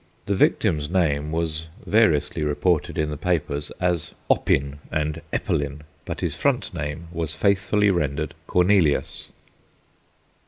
The 0.25 0.33
victim's 0.33 0.89
name 0.89 1.31
was 1.31 1.67
variously 1.85 2.41
reported 2.41 2.97
in 2.97 3.11
the 3.11 3.17
papers 3.17 3.71
as 3.79 4.15
Oppin 4.31 4.79
and 4.89 5.21
Eppelin, 5.31 5.83
but 6.05 6.21
his 6.21 6.33
front 6.33 6.73
name 6.73 7.07
was 7.11 7.35
faithfully 7.35 7.91
rendered 7.91 8.33
Cornelius. 8.47 9.27